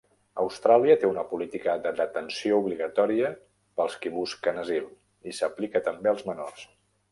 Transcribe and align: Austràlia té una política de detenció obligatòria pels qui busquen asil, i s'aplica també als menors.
Austràlia 0.43 0.95
té 1.01 1.09
una 1.09 1.25
política 1.33 1.75
de 1.83 1.91
detenció 1.99 2.57
obligatòria 2.63 3.31
pels 3.81 3.99
qui 4.07 4.15
busquen 4.17 4.61
asil, 4.65 4.91
i 5.33 5.37
s'aplica 5.43 5.87
també 5.93 6.15
als 6.17 6.29
menors. 6.33 6.69